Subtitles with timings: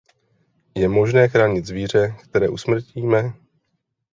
[0.75, 3.33] Je možné chránit zvíře, které usmrtíme?